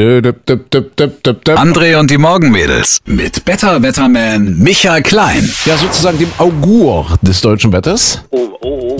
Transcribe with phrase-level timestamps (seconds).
[0.00, 5.44] André und die Morgenmädels mit Better Wetterman Michael Klein.
[5.66, 8.22] Ja, sozusagen dem Augur des deutschen Wetters.
[8.30, 8.49] Oh,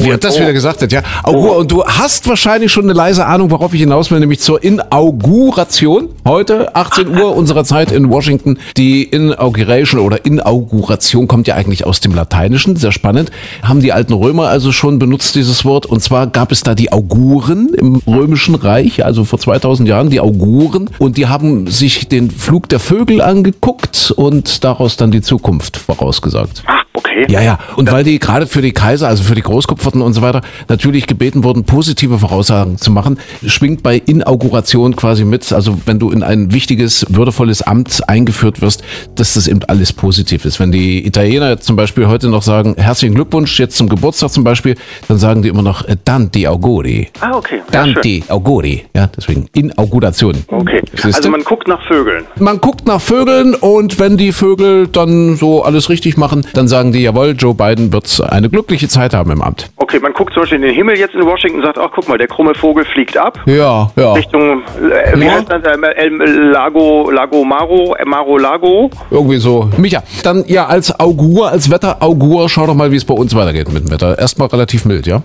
[0.03, 0.41] Wie hat das oh.
[0.41, 1.03] wieder gesagt hat, ja?
[1.23, 1.57] Augur.
[1.57, 6.09] Und du hast wahrscheinlich schon eine leise Ahnung, worauf ich hinaus will, nämlich zur Inauguration.
[6.27, 8.59] Heute, 18 Uhr unserer Zeit in Washington.
[8.77, 12.77] Die Inauguration oder Inauguration kommt ja eigentlich aus dem Lateinischen.
[12.77, 13.31] Sehr spannend.
[13.63, 15.87] Haben die alten Römer also schon benutzt, dieses Wort.
[15.87, 20.21] Und zwar gab es da die Auguren im Römischen Reich, also vor 2000 Jahren, die
[20.21, 20.91] Auguren.
[20.99, 26.65] Und die haben sich den Flug der Vögel angeguckt und daraus dann die Zukunft vorausgesagt.
[27.01, 27.27] Okay.
[27.29, 27.59] Ja, ja.
[27.77, 31.07] Und weil die gerade für die Kaiser, also für die Großkopferten und so weiter, natürlich
[31.07, 36.23] gebeten wurden, positive Voraussagen zu machen, schwingt bei Inauguration quasi mit, also wenn du in
[36.23, 38.83] ein wichtiges, würdevolles Amt eingeführt wirst,
[39.15, 40.61] dass das eben alles positiv ist.
[40.61, 44.77] Wenn die Italiener zum Beispiel heute noch sagen, herzlichen Glückwunsch jetzt zum Geburtstag zum Beispiel,
[45.09, 47.09] dann sagen die immer noch äh, Tanti Auguri.
[47.21, 47.61] Ah, okay.
[47.73, 47.95] Ja, schön.
[47.95, 48.85] Tanti Auguri.
[48.95, 50.37] Ja, deswegen Inauguration.
[50.49, 50.83] Okay.
[51.03, 52.25] Also man guckt nach Vögeln.
[52.39, 56.90] Man guckt nach Vögeln und wenn die Vögel dann so alles richtig machen, dann sagen
[56.93, 59.71] die, jawohl, Joe Biden wird eine glückliche Zeit haben im Amt.
[59.77, 62.09] Okay, man guckt zum Beispiel in den Himmel jetzt in Washington und sagt, ach guck
[62.09, 63.39] mal, der krumme Vogel fliegt ab.
[63.47, 64.13] Ja, ja.
[64.13, 65.33] Richtung, äh, wie Ja.
[65.33, 68.91] heißt das, äh, Lago, Lago Maro, äh, Maro Lago.
[69.11, 69.69] Irgendwie so.
[69.77, 73.73] Micha, dann ja als Augur, als Wetteraugur, schau doch mal, wie es bei uns weitergeht
[73.73, 74.19] mit dem Wetter.
[74.19, 75.23] Erstmal relativ mild, ja?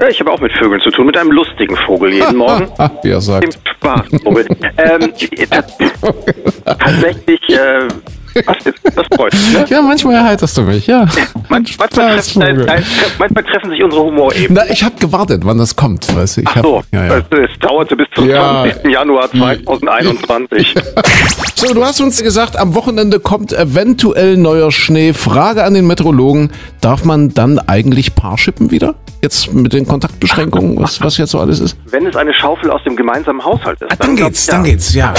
[0.00, 2.68] Ja, ich habe auch mit Vögeln zu tun, mit einem lustigen Vogel jeden Morgen.
[3.02, 3.58] wie er Dem sagt.
[3.78, 4.46] Spaßvogel.
[4.76, 5.12] ähm,
[5.50, 5.76] tats-
[6.64, 7.88] tatsächlich, äh,
[8.46, 9.64] was, das freut mich, ne?
[9.68, 11.00] Ja, manchmal erheiterst du mich, ja.
[11.00, 11.08] Man,
[11.48, 12.84] manchmal, treffen, nein, nein,
[13.18, 14.54] manchmal treffen sich unsere Humorebenen.
[14.66, 16.40] Na, ich habe gewartet, wann das kommt, weißt du.
[16.42, 17.16] Ich Ach hab, so, ja, ja.
[17.18, 18.64] Es, es dauerte bis zum Ja.
[18.64, 18.92] 20.
[18.92, 20.74] Januar 2021.
[21.54, 25.12] So, du hast uns gesagt, am Wochenende kommt eventuell neuer Schnee.
[25.12, 28.94] Frage an den Meteorologen, darf man dann eigentlich Paarschippen wieder?
[29.22, 31.76] Jetzt mit den Kontaktbeschränkungen, was, was jetzt so alles ist?
[31.86, 33.90] Wenn es eine Schaufel aus dem gemeinsamen Haushalt ist.
[33.90, 34.70] Ah, Dann glaub geht's, dann ja.
[34.70, 35.14] geht's, ja.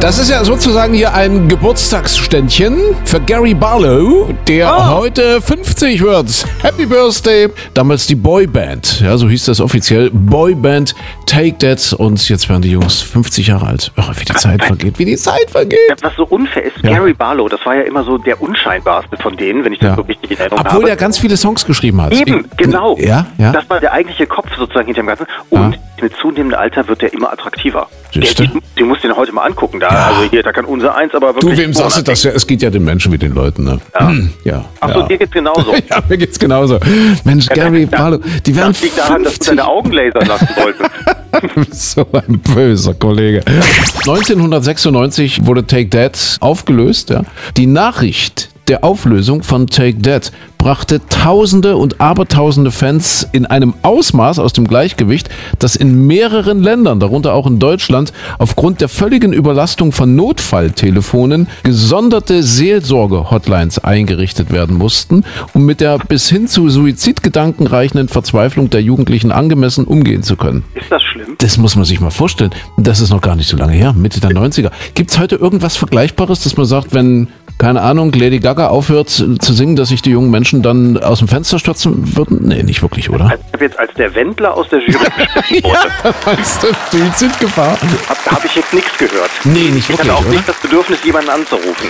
[0.00, 4.94] Das ist ja sozusagen hier ein Geburtstagsständchen für Gary Barlow, der Ah.
[4.96, 6.44] heute 50 wird.
[6.62, 7.48] Happy Birthday!
[7.74, 10.10] Damals die Boyband, ja, so hieß das offiziell.
[10.12, 10.94] Boyband
[11.26, 11.94] Take That.
[11.94, 13.90] Und jetzt werden die Jungs 50 Jahre alt.
[13.96, 15.78] Ach, wie die Zeit vergeht, wie die Zeit vergeht.
[15.88, 16.90] Ja, Was so unfair ist, Ja.
[16.92, 19.96] Gary Barlow, das war ja immer so der unscheinbarste von denen, wenn ich das Ja.
[19.96, 20.86] so richtig in Erinnerung Obwohl habe.
[20.86, 22.12] der ganz viele Songs geschrieben hat.
[22.12, 22.96] Eben, Ich- genau.
[22.98, 23.52] Ja, ja.
[23.52, 25.26] Das war der eigentliche Kopf sozusagen hinter dem Ganzen.
[25.50, 27.88] Und mit zunehmendem Alter wird der immer attraktiver.
[28.14, 29.78] Der, du, musst den heute mal angucken.
[29.80, 31.54] Da, Also hier, da kann unser Eins aber wirklich...
[31.54, 32.22] Du, wem sagst du das?
[32.22, 33.78] Ja, es geht ja den Menschen wie den Leuten, ne?
[33.98, 34.12] Ja.
[34.44, 34.64] ja.
[34.80, 35.06] Achso, ja.
[35.06, 35.74] dir geht's genauso.
[35.90, 36.78] Ja, mir geht's genauso.
[37.24, 39.48] Mensch, Gary das- Barlow, die werden Das liegt daran, dass du 50.
[39.48, 40.90] deine Augen lasern lassen wolltest.
[41.70, 43.42] So ein böser Kollege.
[43.46, 47.10] 1996 wurde Take That aufgelöst.
[47.10, 47.22] Ja.
[47.58, 54.40] Die Nachricht der Auflösung von Take That brachte Tausende und Abertausende Fans in einem Ausmaß
[54.40, 55.28] aus dem Gleichgewicht,
[55.60, 62.42] dass in mehreren Ländern, darunter auch in Deutschland, aufgrund der völligen Überlastung von Notfalltelefonen gesonderte
[62.42, 65.24] Seelsorge-Hotlines eingerichtet werden mussten,
[65.54, 70.64] um mit der bis hin zu Suizidgedanken reichenden Verzweiflung der Jugendlichen angemessen umgehen zu können.
[70.74, 71.36] Ist das schlimm?
[71.38, 72.50] Das muss man sich mal vorstellen.
[72.76, 74.70] Das ist noch gar nicht so lange her, Mitte der 90er.
[74.94, 77.28] Gibt es heute irgendwas Vergleichbares, dass man sagt, wenn,
[77.58, 81.28] keine Ahnung, Lady Gaga aufhört zu singen, dass sich die jungen Menschen dann aus dem
[81.28, 82.40] Fenster stürzen würden?
[82.48, 83.32] Nee, nicht wirklich, oder?
[83.46, 87.78] Ich habe jetzt als der Wendler aus der Jury gestrichen wurde, Meinst du Suizidgefahr?
[88.08, 89.30] habe hab ich jetzt nichts gehört.
[89.44, 90.30] Nee, nicht Ich wirklich, hatte auch oder?
[90.36, 91.88] nicht das Bedürfnis, jemanden anzurufen.